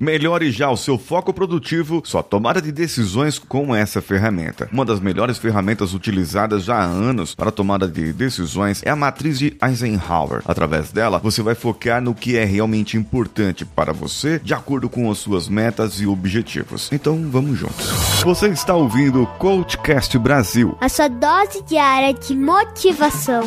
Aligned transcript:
Melhore 0.00 0.50
já 0.50 0.70
o 0.70 0.78
seu 0.78 0.96
foco 0.96 1.30
produtivo, 1.30 2.00
sua 2.06 2.22
tomada 2.22 2.62
de 2.62 2.72
decisões 2.72 3.38
com 3.38 3.76
essa 3.76 4.00
ferramenta. 4.00 4.66
Uma 4.72 4.82
das 4.82 4.98
melhores 4.98 5.36
ferramentas 5.36 5.92
utilizadas 5.92 6.64
já 6.64 6.76
há 6.76 6.84
anos 6.84 7.34
para 7.34 7.50
tomada 7.50 7.86
de 7.86 8.10
decisões 8.10 8.80
é 8.82 8.88
a 8.88 8.96
matriz 8.96 9.38
de 9.38 9.54
Eisenhower. 9.62 10.40
Através 10.46 10.90
dela, 10.90 11.18
você 11.18 11.42
vai 11.42 11.54
focar 11.54 12.00
no 12.00 12.14
que 12.14 12.34
é 12.34 12.46
realmente 12.46 12.96
importante 12.96 13.66
para 13.66 13.92
você, 13.92 14.40
de 14.42 14.54
acordo 14.54 14.88
com 14.88 15.10
as 15.10 15.18
suas 15.18 15.50
metas 15.50 16.00
e 16.00 16.06
objetivos. 16.06 16.88
Então, 16.90 17.28
vamos 17.30 17.58
juntos. 17.58 17.86
Você 18.24 18.48
está 18.48 18.74
ouvindo 18.74 19.24
o 19.24 19.26
Coachcast 19.26 20.16
Brasil. 20.18 20.78
A 20.80 20.88
sua 20.88 21.08
dose 21.08 21.62
diária 21.64 22.14
de 22.14 22.34
motivação. 22.34 23.42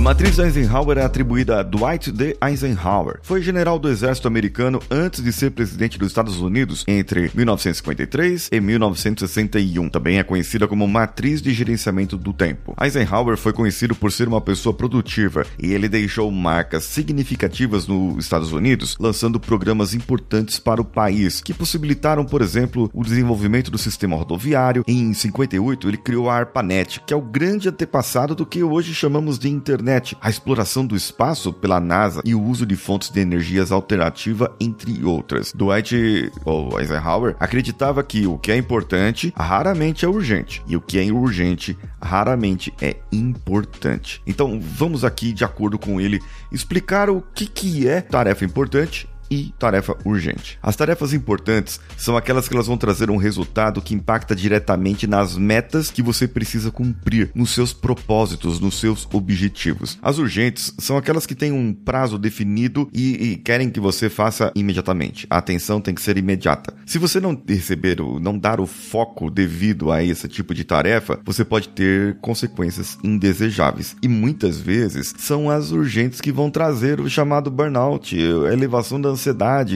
Matriz 0.00 0.38
Eisenhower 0.38 0.96
é 0.96 1.04
atribuída 1.04 1.60
a 1.60 1.62
Dwight 1.62 2.10
D. 2.10 2.34
Eisenhower. 2.42 3.20
Foi 3.22 3.42
general 3.42 3.78
do 3.78 3.90
exército 3.90 4.26
americano 4.26 4.80
antes 4.90 5.22
de 5.22 5.30
ser 5.32 5.50
presidente 5.50 5.98
dos 5.98 6.08
Estados 6.08 6.40
Unidos 6.40 6.82
entre 6.88 7.30
1953 7.34 8.48
e 8.50 8.60
1961. 8.60 9.90
Também 9.90 10.18
é 10.18 10.24
conhecida 10.24 10.66
como 10.66 10.88
matriz 10.88 11.42
de 11.42 11.52
gerenciamento 11.52 12.16
do 12.16 12.32
tempo. 12.32 12.74
Eisenhower 12.80 13.36
foi 13.36 13.52
conhecido 13.52 13.94
por 13.94 14.10
ser 14.10 14.28
uma 14.28 14.40
pessoa 14.40 14.74
produtiva 14.74 15.44
e 15.62 15.72
ele 15.72 15.90
deixou 15.90 16.30
marcas 16.32 16.84
significativas 16.84 17.86
nos 17.86 18.24
Estados 18.24 18.50
Unidos, 18.50 18.96
lançando 18.98 19.38
programas 19.38 19.92
importantes 19.92 20.58
para 20.58 20.80
o 20.80 20.86
país, 20.86 21.42
que 21.42 21.52
possibilitaram, 21.52 22.24
por 22.24 22.40
exemplo, 22.40 22.90
o 22.94 23.04
desenvolvimento 23.04 23.70
do 23.70 23.78
sistema 23.78 24.16
rodoviário. 24.16 24.84
Em 24.88 25.12
58, 25.12 25.86
ele 25.88 25.98
criou 25.98 26.30
a 26.30 26.36
ARPANET, 26.36 27.00
que 27.06 27.12
é 27.12 27.16
o 27.16 27.20
grande 27.20 27.68
antepassado 27.68 28.34
do 28.34 28.46
que 28.46 28.62
hoje 28.62 28.94
chamamos 28.94 29.38
de 29.38 29.50
internet 29.50 29.81
internet, 29.82 30.16
a 30.20 30.30
exploração 30.30 30.86
do 30.86 30.94
espaço 30.94 31.52
pela 31.52 31.80
NASA 31.80 32.22
e 32.24 32.34
o 32.34 32.42
uso 32.42 32.64
de 32.64 32.76
fontes 32.76 33.10
de 33.10 33.20
energias 33.20 33.72
alternativa, 33.72 34.54
entre 34.60 35.04
outras. 35.04 35.52
Dwight 35.52 36.30
ou 36.44 36.78
Eisenhower 36.78 37.34
acreditava 37.40 38.02
que 38.02 38.26
o 38.26 38.38
que 38.38 38.52
é 38.52 38.56
importante 38.56 39.32
raramente 39.36 40.04
é 40.04 40.08
urgente 40.08 40.62
e 40.66 40.76
o 40.76 40.80
que 40.80 40.98
é 40.98 41.12
urgente 41.12 41.76
raramente 42.00 42.72
é 42.80 42.96
importante. 43.10 44.22
Então 44.26 44.60
vamos 44.60 45.04
aqui, 45.04 45.32
de 45.32 45.44
acordo 45.44 45.78
com 45.78 46.00
ele, 46.00 46.20
explicar 46.50 47.10
o 47.10 47.20
que, 47.34 47.46
que 47.46 47.88
é 47.88 48.00
tarefa 48.00 48.44
importante 48.44 49.08
e 49.32 49.54
tarefa 49.58 49.96
urgente. 50.04 50.58
As 50.62 50.76
tarefas 50.76 51.14
importantes 51.14 51.80
são 51.96 52.18
aquelas 52.18 52.46
que 52.46 52.54
elas 52.54 52.66
vão 52.66 52.76
trazer 52.76 53.10
um 53.10 53.16
resultado 53.16 53.80
que 53.80 53.94
impacta 53.94 54.36
diretamente 54.36 55.06
nas 55.06 55.38
metas 55.38 55.90
que 55.90 56.02
você 56.02 56.28
precisa 56.28 56.70
cumprir, 56.70 57.30
nos 57.34 57.50
seus 57.50 57.72
propósitos, 57.72 58.60
nos 58.60 58.78
seus 58.78 59.08
objetivos. 59.10 59.98
As 60.02 60.18
urgentes 60.18 60.74
são 60.78 60.98
aquelas 60.98 61.24
que 61.24 61.34
têm 61.34 61.50
um 61.50 61.72
prazo 61.72 62.18
definido 62.18 62.90
e, 62.92 63.32
e 63.32 63.36
querem 63.36 63.70
que 63.70 63.80
você 63.80 64.10
faça 64.10 64.52
imediatamente. 64.54 65.26
A 65.30 65.38
atenção 65.38 65.80
tem 65.80 65.94
que 65.94 66.02
ser 66.02 66.18
imediata. 66.18 66.74
Se 66.84 66.98
você 66.98 67.18
não 67.18 67.40
receber 67.48 68.02
ou 68.02 68.20
não 68.20 68.38
dar 68.38 68.60
o 68.60 68.66
foco 68.66 69.30
devido 69.30 69.90
a 69.90 70.04
esse 70.04 70.28
tipo 70.28 70.52
de 70.52 70.62
tarefa, 70.62 71.18
você 71.24 71.42
pode 71.42 71.70
ter 71.70 72.18
consequências 72.20 72.98
indesejáveis. 73.02 73.96
E 74.02 74.08
muitas 74.08 74.60
vezes 74.60 75.14
são 75.16 75.48
as 75.48 75.70
urgentes 75.70 76.20
que 76.20 76.30
vão 76.30 76.50
trazer 76.50 77.00
o 77.00 77.08
chamado 77.08 77.50
burnout, 77.50 78.14
elevação 78.14 79.00
da 79.00 79.21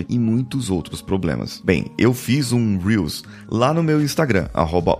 e 0.08 0.18
muitos 0.18 0.70
outros 0.70 1.00
problemas. 1.00 1.62
Bem, 1.64 1.86
eu 1.98 2.12
fiz 2.12 2.52
um 2.52 2.78
Reels 2.78 3.22
lá 3.48 3.72
no 3.72 3.82
meu 3.82 4.02
Instagram, 4.02 4.48
arroba 4.52 4.98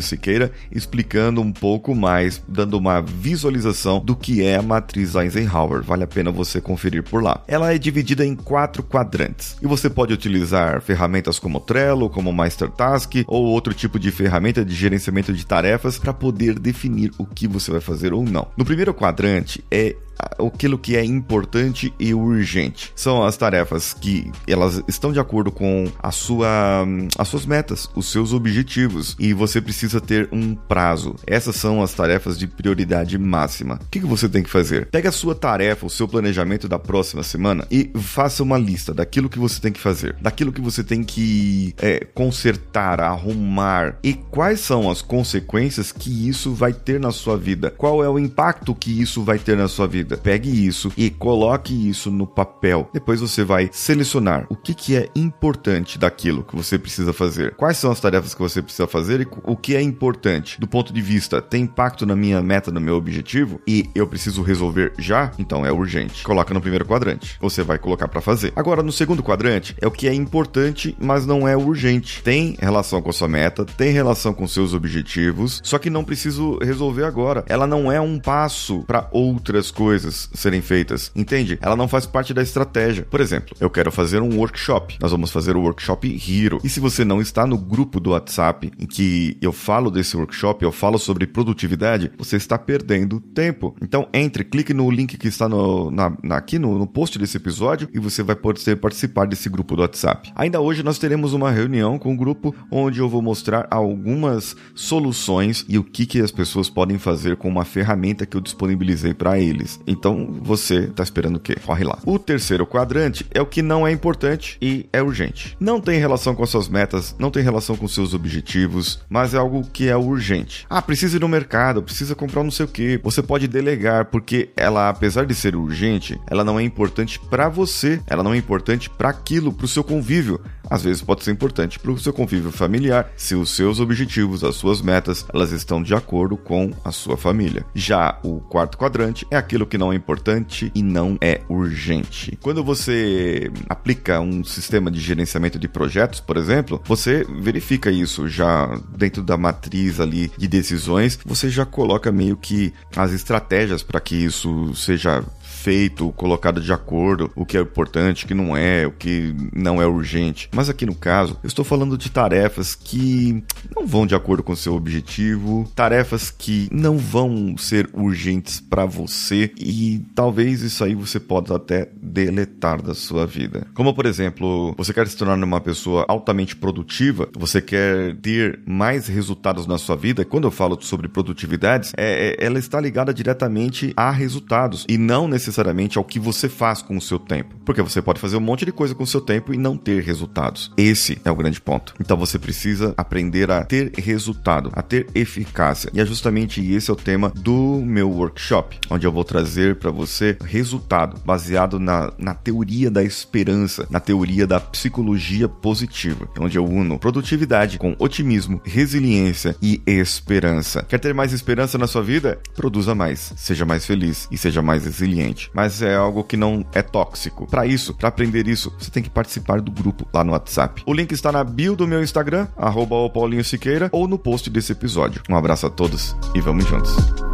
Siqueira, 0.00 0.52
explicando 0.70 1.40
um 1.40 1.52
pouco 1.52 1.94
mais, 1.94 2.42
dando 2.48 2.76
uma 2.78 3.00
visualização 3.00 4.00
do 4.00 4.16
que 4.16 4.42
é 4.42 4.56
a 4.56 4.62
matriz 4.62 5.14
Eisenhower. 5.14 5.82
Vale 5.82 6.04
a 6.04 6.06
pena 6.06 6.30
você 6.30 6.60
conferir 6.60 7.02
por 7.02 7.22
lá. 7.22 7.42
Ela 7.46 7.72
é 7.72 7.78
dividida 7.78 8.24
em 8.24 8.34
quatro 8.34 8.82
quadrantes 8.82 9.56
e 9.62 9.66
você 9.66 9.88
pode 9.88 10.12
utilizar 10.12 10.80
ferramentas 10.80 11.38
como 11.38 11.60
Trello, 11.60 12.10
como 12.10 12.32
MasterTask 12.32 13.24
ou 13.26 13.44
outro 13.44 13.74
tipo 13.74 13.98
de 13.98 14.10
ferramenta 14.10 14.64
de 14.64 14.74
gerenciamento 14.74 15.32
de 15.32 15.46
tarefas 15.46 15.98
para 15.98 16.12
poder 16.12 16.58
definir 16.58 17.10
o 17.18 17.24
que 17.24 17.46
você 17.46 17.70
vai 17.70 17.80
fazer 17.80 18.12
ou 18.12 18.24
não. 18.24 18.48
No 18.56 18.64
primeiro 18.64 18.94
quadrante 18.94 19.64
é 19.70 19.96
aquilo 20.18 20.78
que 20.78 20.96
é 20.96 21.04
importante 21.04 21.92
e 21.98 22.14
urgente. 22.14 22.92
São 22.94 23.24
as 23.24 23.36
tarefas 23.36 23.94
que 23.94 24.30
elas 24.46 24.82
estão 24.88 25.12
de 25.12 25.20
acordo 25.20 25.50
com 25.50 25.90
a 26.02 26.10
sua, 26.10 26.86
as 27.18 27.28
suas 27.28 27.46
metas, 27.46 27.88
os 27.94 28.10
seus 28.10 28.32
objetivos 28.32 29.16
e 29.18 29.32
você 29.32 29.60
precisa 29.60 30.00
ter 30.00 30.28
um 30.32 30.54
prazo. 30.54 31.16
Essas 31.26 31.56
são 31.56 31.82
as 31.82 31.92
tarefas 31.92 32.38
de 32.38 32.46
prioridade 32.46 33.18
máxima. 33.18 33.76
O 33.82 33.90
que, 33.90 34.00
que 34.00 34.06
você 34.06 34.28
tem 34.28 34.42
que 34.42 34.50
fazer? 34.50 34.86
Pega 34.86 35.08
a 35.08 35.12
sua 35.12 35.34
tarefa, 35.34 35.86
o 35.86 35.90
seu 35.90 36.08
planejamento 36.08 36.68
da 36.68 36.78
próxima 36.78 37.22
semana 37.22 37.66
e 37.70 37.90
faça 37.96 38.42
uma 38.42 38.58
lista 38.58 38.92
daquilo 38.92 39.28
que 39.28 39.38
você 39.38 39.60
tem 39.60 39.72
que 39.72 39.80
fazer, 39.80 40.16
daquilo 40.20 40.52
que 40.52 40.60
você 40.60 40.82
tem 40.82 41.02
que 41.02 41.74
é, 41.78 42.06
consertar, 42.14 43.00
arrumar 43.00 43.96
e 44.02 44.14
quais 44.14 44.60
são 44.60 44.90
as 44.90 45.02
consequências 45.02 45.92
que 45.92 46.28
isso 46.28 46.52
vai 46.52 46.72
ter 46.72 47.00
na 47.00 47.10
sua 47.10 47.36
vida. 47.36 47.70
Qual 47.76 48.02
é 48.02 48.08
o 48.08 48.18
impacto 48.18 48.74
que 48.74 49.00
isso 49.00 49.22
vai 49.22 49.38
ter 49.38 49.56
na 49.56 49.68
sua 49.68 49.86
vida? 49.86 50.03
Vida. 50.04 50.16
Pegue 50.16 50.66
isso 50.66 50.92
e 50.96 51.10
coloque 51.10 51.88
isso 51.88 52.10
no 52.10 52.26
papel. 52.26 52.88
Depois 52.92 53.20
você 53.20 53.42
vai 53.42 53.70
selecionar 53.72 54.46
o 54.48 54.56
que, 54.56 54.74
que 54.74 54.94
é 54.94 55.08
importante 55.16 55.98
daquilo 55.98 56.44
que 56.44 56.54
você 56.54 56.78
precisa 56.78 57.12
fazer. 57.12 57.54
Quais 57.56 57.78
são 57.78 57.90
as 57.90 58.00
tarefas 58.00 58.34
que 58.34 58.40
você 58.40 58.60
precisa 58.62 58.86
fazer 58.86 59.22
e 59.22 59.26
o 59.42 59.56
que 59.56 59.74
é 59.74 59.82
importante 59.82 60.60
do 60.60 60.68
ponto 60.68 60.92
de 60.92 61.00
vista 61.00 61.40
tem 61.40 61.62
impacto 61.62 62.04
na 62.04 62.14
minha 62.14 62.40
meta, 62.42 62.70
no 62.70 62.80
meu 62.80 62.96
objetivo 62.96 63.60
e 63.66 63.88
eu 63.94 64.06
preciso 64.06 64.42
resolver 64.42 64.92
já, 64.98 65.32
então 65.38 65.64
é 65.64 65.72
urgente. 65.72 66.22
Coloca 66.22 66.52
no 66.52 66.60
primeiro 66.60 66.84
quadrante. 66.84 67.36
Você 67.40 67.62
vai 67.62 67.78
colocar 67.78 68.06
para 68.06 68.20
fazer. 68.20 68.52
Agora 68.54 68.82
no 68.82 68.92
segundo 68.92 69.22
quadrante 69.22 69.74
é 69.80 69.86
o 69.86 69.90
que 69.90 70.06
é 70.06 70.12
importante, 70.12 70.94
mas 71.00 71.26
não 71.26 71.48
é 71.48 71.56
urgente. 71.56 72.22
Tem 72.22 72.56
relação 72.60 73.00
com 73.00 73.10
a 73.10 73.12
sua 73.12 73.28
meta, 73.28 73.64
tem 73.64 73.92
relação 73.92 74.34
com 74.34 74.46
seus 74.46 74.74
objetivos, 74.74 75.60
só 75.64 75.78
que 75.78 75.88
não 75.88 76.04
preciso 76.04 76.58
resolver 76.58 77.04
agora. 77.04 77.44
Ela 77.48 77.66
não 77.66 77.90
é 77.90 78.00
um 78.00 78.18
passo 78.18 78.84
para 78.86 79.08
outras 79.10 79.70
coisas 79.70 79.93
coisas 79.94 80.28
serem 80.34 80.60
feitas, 80.60 81.12
entende? 81.14 81.56
Ela 81.62 81.76
não 81.76 81.86
faz 81.86 82.04
parte 82.04 82.34
da 82.34 82.42
estratégia. 82.42 83.06
Por 83.08 83.20
exemplo, 83.20 83.56
eu 83.60 83.70
quero 83.70 83.92
fazer 83.92 84.20
um 84.20 84.38
workshop. 84.38 84.96
Nós 85.00 85.12
vamos 85.12 85.30
fazer 85.30 85.56
o 85.56 85.60
workshop 85.60 86.04
Hero. 86.08 86.58
E 86.64 86.68
se 86.68 86.80
você 86.80 87.04
não 87.04 87.20
está 87.20 87.46
no 87.46 87.56
grupo 87.56 88.00
do 88.00 88.10
WhatsApp 88.10 88.72
em 88.76 88.86
que 88.86 89.38
eu 89.40 89.52
falo 89.52 89.92
desse 89.92 90.16
workshop, 90.16 90.64
eu 90.64 90.72
falo 90.72 90.98
sobre 90.98 91.28
produtividade, 91.28 92.10
você 92.18 92.36
está 92.36 92.58
perdendo 92.58 93.20
tempo. 93.20 93.76
Então 93.80 94.08
entre, 94.12 94.42
clique 94.42 94.74
no 94.74 94.90
link 94.90 95.16
que 95.16 95.28
está 95.28 95.48
no, 95.48 95.92
na, 95.92 96.12
na, 96.24 96.38
aqui 96.38 96.58
no, 96.58 96.76
no 96.76 96.88
post 96.88 97.16
desse 97.16 97.36
episódio 97.36 97.88
e 97.94 98.00
você 98.00 98.20
vai 98.24 98.34
poder 98.34 98.74
participar 98.76 99.28
desse 99.28 99.48
grupo 99.48 99.76
do 99.76 99.82
WhatsApp. 99.82 100.32
Ainda 100.34 100.60
hoje 100.60 100.82
nós 100.82 100.98
teremos 100.98 101.32
uma 101.34 101.52
reunião 101.52 102.00
com 102.00 102.12
o 102.12 102.16
grupo 102.16 102.52
onde 102.68 102.98
eu 102.98 103.08
vou 103.08 103.22
mostrar 103.22 103.68
algumas 103.70 104.56
soluções 104.74 105.64
e 105.68 105.78
o 105.78 105.84
que, 105.84 106.04
que 106.04 106.20
as 106.20 106.32
pessoas 106.32 106.68
podem 106.68 106.98
fazer 106.98 107.36
com 107.36 107.48
uma 107.48 107.64
ferramenta 107.64 108.26
que 108.26 108.36
eu 108.36 108.40
disponibilizei 108.40 109.14
para 109.14 109.38
eles. 109.38 109.78
Então 109.86 110.38
você 110.42 110.88
tá 110.88 111.02
esperando 111.02 111.36
o 111.36 111.40
quê? 111.40 111.56
Corre 111.64 111.84
lá. 111.84 111.98
O 112.04 112.18
terceiro 112.18 112.66
quadrante 112.66 113.26
é 113.30 113.40
o 113.40 113.46
que 113.46 113.62
não 113.62 113.86
é 113.86 113.92
importante 113.92 114.56
e 114.60 114.86
é 114.92 115.02
urgente. 115.02 115.56
Não 115.60 115.80
tem 115.80 115.98
relação 115.98 116.34
com 116.34 116.46
suas 116.46 116.68
metas, 116.68 117.14
não 117.18 117.30
tem 117.30 117.42
relação 117.42 117.76
com 117.76 117.88
seus 117.88 118.14
objetivos, 118.14 119.00
mas 119.08 119.34
é 119.34 119.38
algo 119.38 119.62
que 119.72 119.88
é 119.88 119.96
urgente. 119.96 120.66
Ah, 120.68 120.82
precisa 120.82 121.16
ir 121.16 121.20
no 121.20 121.28
mercado, 121.28 121.82
precisa 121.82 122.14
comprar 122.14 122.42
não 122.42 122.50
sei 122.50 122.66
o 122.66 122.68
que. 122.68 123.00
Você 123.02 123.22
pode 123.22 123.46
delegar 123.48 124.06
porque 124.06 124.50
ela, 124.56 124.88
apesar 124.88 125.26
de 125.26 125.34
ser 125.34 125.56
urgente, 125.56 126.20
ela 126.30 126.44
não 126.44 126.58
é 126.58 126.62
importante 126.62 127.18
para 127.18 127.48
você, 127.48 128.00
ela 128.06 128.22
não 128.22 128.34
é 128.34 128.36
importante 128.36 128.88
para 128.90 129.08
aquilo, 129.08 129.52
para 129.52 129.64
o 129.64 129.68
seu 129.68 129.84
convívio. 129.84 130.40
Às 130.68 130.82
vezes 130.82 131.02
pode 131.02 131.22
ser 131.22 131.30
importante 131.30 131.78
para 131.78 131.90
o 131.90 131.98
seu 131.98 132.12
convívio 132.12 132.50
familiar, 132.50 133.10
se 133.16 133.34
os 133.34 133.50
seus 133.50 133.80
objetivos, 133.80 134.42
as 134.42 134.56
suas 134.56 134.80
metas, 134.80 135.26
elas 135.32 135.52
estão 135.52 135.82
de 135.82 135.94
acordo 135.94 136.36
com 136.36 136.70
a 136.84 136.90
sua 136.90 137.16
família. 137.16 137.64
Já 137.74 138.18
o 138.22 138.40
quarto 138.40 138.78
quadrante 138.78 139.26
é 139.30 139.36
aquilo 139.36 139.66
que 139.66 139.73
que 139.74 139.78
não 139.78 139.92
é 139.92 139.96
importante 139.96 140.70
e 140.72 140.84
não 140.84 141.18
é 141.20 141.40
urgente. 141.48 142.38
Quando 142.40 142.62
você 142.62 143.50
aplica 143.68 144.20
um 144.20 144.44
sistema 144.44 144.88
de 144.88 145.00
gerenciamento 145.00 145.58
de 145.58 145.66
projetos, 145.66 146.20
por 146.20 146.36
exemplo, 146.36 146.80
você 146.84 147.26
verifica 147.40 147.90
isso 147.90 148.28
já 148.28 148.80
dentro 148.96 149.20
da 149.20 149.36
matriz 149.36 149.98
ali 149.98 150.30
de 150.38 150.46
decisões, 150.46 151.18
você 151.26 151.48
já 151.48 151.66
coloca 151.66 152.12
meio 152.12 152.36
que 152.36 152.72
as 152.94 153.10
estratégias 153.10 153.82
para 153.82 154.00
que 154.00 154.14
isso 154.14 154.72
seja 154.76 155.24
feito, 155.64 156.12
colocado 156.12 156.60
de 156.60 156.70
acordo, 156.74 157.32
o 157.34 157.46
que 157.46 157.56
é 157.56 157.60
importante, 157.62 158.26
o 158.26 158.28
que 158.28 158.34
não 158.34 158.54
é, 158.54 158.86
o 158.86 158.90
que 158.90 159.34
não 159.50 159.80
é 159.80 159.86
urgente. 159.86 160.50
Mas 160.54 160.68
aqui 160.68 160.84
no 160.84 160.94
caso, 160.94 161.38
eu 161.42 161.48
estou 161.48 161.64
falando 161.64 161.96
de 161.96 162.10
tarefas 162.10 162.74
que 162.74 163.42
não 163.74 163.86
vão 163.86 164.06
de 164.06 164.14
acordo 164.14 164.42
com 164.42 164.54
seu 164.54 164.74
objetivo, 164.74 165.66
tarefas 165.74 166.30
que 166.30 166.68
não 166.70 166.98
vão 166.98 167.56
ser 167.56 167.88
urgentes 167.94 168.60
para 168.60 168.84
você 168.84 169.52
e 169.56 170.04
talvez 170.14 170.60
isso 170.60 170.84
aí 170.84 170.94
você 170.94 171.18
possa 171.18 171.56
até 171.56 171.88
deletar 171.96 172.82
da 172.82 172.92
sua 172.92 173.26
vida. 173.26 173.66
Como 173.72 173.94
por 173.94 174.04
exemplo, 174.04 174.74
você 174.76 174.92
quer 174.92 175.08
se 175.08 175.16
tornar 175.16 175.42
uma 175.42 175.62
pessoa 175.62 176.04
altamente 176.08 176.54
produtiva, 176.54 177.26
você 177.34 177.62
quer 177.62 178.16
ter 178.16 178.60
mais 178.66 179.06
resultados 179.06 179.66
na 179.66 179.78
sua 179.78 179.96
vida. 179.96 180.26
Quando 180.26 180.46
eu 180.46 180.50
falo 180.50 180.76
sobre 180.82 181.08
produtividades, 181.08 181.94
é, 181.96 182.36
é, 182.38 182.44
ela 182.44 182.58
está 182.58 182.78
ligada 182.78 183.14
diretamente 183.14 183.94
a 183.96 184.10
resultados 184.10 184.84
e 184.86 184.98
não 184.98 185.26
necessariamente 185.26 185.53
ao 185.98 186.04
que 186.04 186.18
você 186.18 186.48
faz 186.48 186.82
com 186.82 186.96
o 186.96 187.00
seu 187.00 187.18
tempo. 187.18 187.54
Porque 187.64 187.82
você 187.82 188.02
pode 188.02 188.20
fazer 188.20 188.36
um 188.36 188.40
monte 188.40 188.64
de 188.64 188.72
coisa 188.72 188.94
com 188.94 189.04
o 189.04 189.06
seu 189.06 189.20
tempo 189.20 189.52
e 189.52 189.56
não 189.56 189.76
ter 189.76 190.02
resultados. 190.02 190.72
Esse 190.76 191.18
é 191.24 191.30
o 191.30 191.36
grande 191.36 191.60
ponto. 191.60 191.94
Então 192.00 192.16
você 192.16 192.38
precisa 192.38 192.94
aprender 192.96 193.50
a 193.50 193.64
ter 193.64 193.92
resultado, 193.96 194.70
a 194.74 194.82
ter 194.82 195.06
eficácia. 195.14 195.90
E 195.92 196.00
é 196.00 196.06
justamente 196.06 196.64
esse 196.72 196.90
é 196.90 196.92
o 196.92 196.96
tema 196.96 197.30
do 197.30 197.80
meu 197.84 198.10
workshop, 198.10 198.78
onde 198.90 199.06
eu 199.06 199.12
vou 199.12 199.24
trazer 199.24 199.76
para 199.76 199.90
você 199.90 200.36
resultado 200.44 201.20
baseado 201.24 201.78
na, 201.78 202.12
na 202.18 202.34
teoria 202.34 202.90
da 202.90 203.02
esperança, 203.02 203.86
na 203.90 204.00
teoria 204.00 204.46
da 204.46 204.60
psicologia 204.60 205.48
positiva, 205.48 206.28
onde 206.38 206.58
eu 206.58 206.64
uno 206.64 206.98
produtividade 206.98 207.78
com 207.78 207.94
otimismo, 207.98 208.60
resiliência 208.64 209.56
e 209.62 209.82
esperança. 209.86 210.84
Quer 210.88 210.98
ter 210.98 211.14
mais 211.14 211.32
esperança 211.32 211.78
na 211.78 211.86
sua 211.86 212.02
vida? 212.02 212.38
Produza 212.54 212.94
mais, 212.94 213.32
seja 213.36 213.64
mais 213.64 213.86
feliz 213.86 214.28
e 214.30 214.38
seja 214.38 214.62
mais 214.62 214.84
resiliente. 214.84 215.43
Mas 215.52 215.82
é 215.82 215.94
algo 215.94 216.24
que 216.24 216.36
não 216.36 216.64
é 216.72 216.82
tóxico. 216.82 217.46
Para 217.46 217.66
isso, 217.66 217.94
para 217.94 218.08
aprender 218.08 218.48
isso, 218.48 218.72
você 218.78 218.90
tem 218.90 219.02
que 219.02 219.10
participar 219.10 219.60
do 219.60 219.70
grupo 219.70 220.06
lá 220.12 220.24
no 220.24 220.32
WhatsApp. 220.32 220.82
O 220.86 220.92
link 220.92 221.12
está 221.12 221.30
na 221.32 221.44
bio 221.44 221.76
do 221.76 221.86
meu 221.86 222.02
Instagram, 222.02 222.46
arroba 222.56 222.94
ou 222.94 224.08
no 224.08 224.18
post 224.18 224.50
desse 224.50 224.72
episódio. 224.72 225.22
Um 225.28 225.36
abraço 225.36 225.66
a 225.66 225.70
todos 225.70 226.16
e 226.34 226.40
vamos 226.40 226.66
juntos. 226.66 227.33